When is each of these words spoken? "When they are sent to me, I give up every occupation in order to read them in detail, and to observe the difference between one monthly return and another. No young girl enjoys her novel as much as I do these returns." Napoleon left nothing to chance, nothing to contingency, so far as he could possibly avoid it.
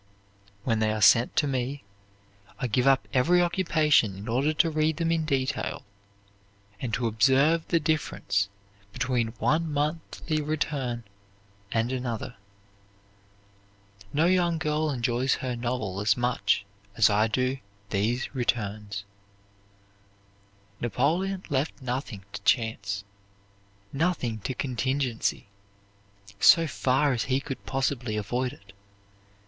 "When 0.63 0.79
they 0.79 0.91
are 0.91 0.99
sent 0.99 1.35
to 1.35 1.45
me, 1.47 1.83
I 2.57 2.65
give 2.65 2.87
up 2.87 3.07
every 3.13 3.39
occupation 3.39 4.17
in 4.17 4.27
order 4.27 4.51
to 4.51 4.71
read 4.71 4.97
them 4.97 5.11
in 5.11 5.25
detail, 5.25 5.85
and 6.79 6.91
to 6.95 7.05
observe 7.05 7.67
the 7.67 7.79
difference 7.79 8.49
between 8.93 9.27
one 9.37 9.71
monthly 9.71 10.41
return 10.41 11.03
and 11.71 11.91
another. 11.91 12.35
No 14.11 14.25
young 14.25 14.57
girl 14.57 14.89
enjoys 14.89 15.35
her 15.35 15.55
novel 15.55 15.99
as 16.01 16.17
much 16.17 16.65
as 16.95 17.11
I 17.11 17.27
do 17.27 17.59
these 17.91 18.33
returns." 18.33 19.03
Napoleon 20.79 21.43
left 21.47 21.79
nothing 21.79 22.25
to 22.33 22.41
chance, 22.41 23.03
nothing 23.93 24.39
to 24.39 24.55
contingency, 24.55 25.45
so 26.39 26.65
far 26.65 27.13
as 27.13 27.25
he 27.25 27.39
could 27.39 27.63
possibly 27.67 28.17
avoid 28.17 28.51
it. 28.51 28.73